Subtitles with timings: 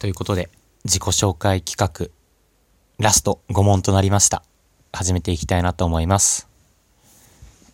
[0.00, 0.48] ということで、
[0.84, 2.08] 自己紹介企画、
[2.98, 4.42] ラスト5問となりました。
[4.94, 6.48] 始めていきたいなと思います。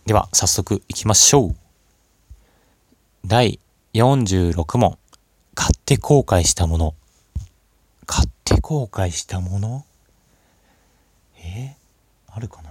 [0.07, 1.57] では、早速いきましょう。
[3.25, 3.61] 第
[3.95, 4.99] 46問。
[5.55, 6.95] 買って後悔したもの。
[8.07, 9.85] 買って後悔したもの？
[11.39, 12.71] えー、あるかな？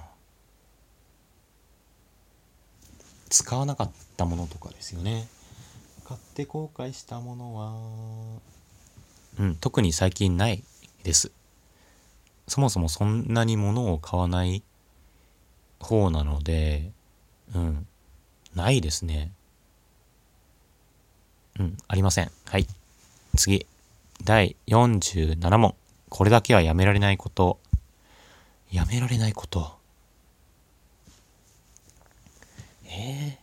[3.29, 5.29] 使わなかったものとかですよね。
[6.03, 8.41] 買って後悔したものは、
[9.37, 10.63] うん、特に最近ない
[11.03, 11.31] です。
[12.47, 14.63] そもそもそんなに物を買わない
[15.79, 16.91] 方なので、
[17.53, 17.87] うん、
[18.55, 19.31] ないですね。
[21.59, 22.31] うん、ありません。
[22.45, 22.67] はい。
[23.35, 23.65] 次。
[24.23, 25.75] 第47問。
[26.09, 27.59] これだけはやめられないこと。
[28.71, 29.77] やめられないこと。
[32.87, 33.37] え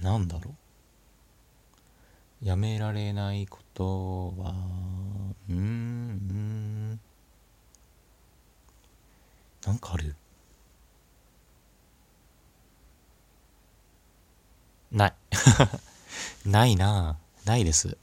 [0.00, 0.61] ー、なんだろう。
[2.42, 4.52] やめられないことは、
[5.48, 6.98] うーん、
[9.64, 10.16] なんかある？
[14.90, 15.14] ない。
[16.44, 17.96] ないなないです。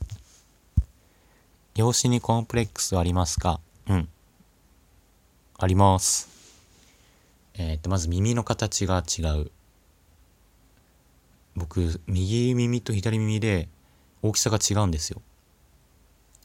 [1.75, 3.59] 養子にコンプレックスありますか？
[3.87, 4.09] うん。
[5.57, 6.29] あります。
[7.55, 9.51] えっ、と、まず耳の形が違う。
[11.55, 13.67] 僕、右耳と左耳で
[14.21, 15.21] 大きさが違うんですよ。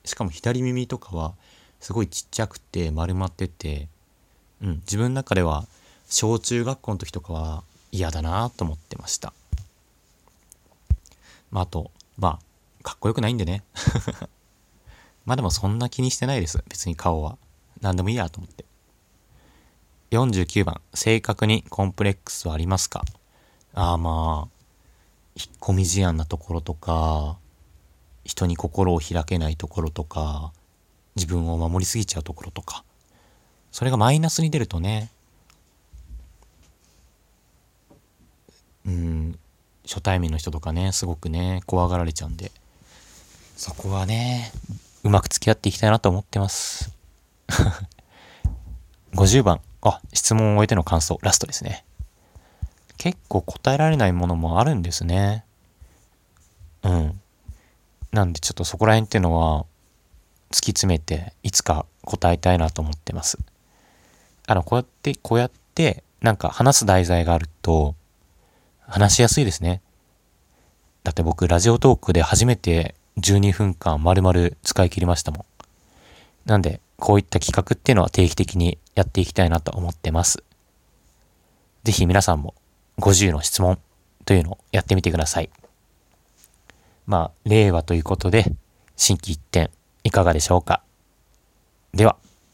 [0.05, 1.35] しかも左耳とかは
[1.81, 3.89] すごいちっちゃくて丸まってて、
[4.63, 5.67] うん、自分の中では
[6.09, 9.33] 小中学校の時とかは嫌だなと思ってました。
[11.51, 13.63] まあ、あと、まあ、かっこよくないんでね。
[15.25, 16.63] まあでもそんな気にしてないです。
[16.69, 17.39] 別に顔は。
[17.81, 18.65] 何でもいいやと思って。
[20.11, 23.05] 49番、正確にコンプレックスはありますか？
[23.75, 24.61] ああまあ、
[25.35, 27.39] 引っ込み思案なところとか、
[28.25, 30.53] 人に心を開けないところとか、
[31.17, 32.85] 自分を守りすぎちゃうところとか、
[33.71, 35.11] それがマイナスに出るとね、
[38.87, 39.39] うん、
[39.87, 42.51] 初対面の人とかね、すごくね、怖がられちゃうんで、
[43.57, 44.53] そこはね、
[45.05, 46.93] うまく付き合っていきたいなと思ってます。
[49.15, 49.61] 50番。
[49.83, 51.85] あ、質問を終えての感想、ラストですね。
[52.97, 55.45] 結構答えられないものもあるんですね。
[56.83, 57.21] うん。
[58.15, 59.67] なんでちょっとそこら辺っていうのは
[60.51, 63.39] 突き詰めていつか答えたいなと思ってます。
[64.47, 67.97] あの、こうやって、こうやってなんか話す題材があると
[68.87, 69.83] 話しやすいですね。
[71.03, 75.45] だって僕ラジオトークで初めて12分間丸々使い切りましたもん。
[76.47, 80.45] なんでこういった企画っていうのは定期的にやっていきたいなと思ってます。
[81.83, 82.55] ぜひ皆さんも
[82.99, 83.81] 50の質問
[84.25, 85.51] というのをやってみてください。
[87.07, 88.45] まあ、令和ということで、
[88.97, 89.71] 新規一点、
[90.05, 90.83] いかがでしょうか？
[91.93, 92.17] では。